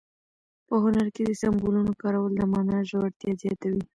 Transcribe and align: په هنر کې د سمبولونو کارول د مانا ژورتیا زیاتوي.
په 0.67 0.75
هنر 0.83 1.07
کې 1.15 1.23
د 1.25 1.31
سمبولونو 1.41 1.91
کارول 2.01 2.31
د 2.35 2.41
مانا 2.51 2.77
ژورتیا 2.89 3.31
زیاتوي. 3.41 3.83